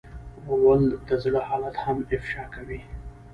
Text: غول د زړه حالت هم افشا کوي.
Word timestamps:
غول 0.47 0.83
د 1.07 1.09
زړه 1.23 1.41
حالت 1.49 1.75
هم 1.83 1.97
افشا 2.15 2.43
کوي. 2.55 2.79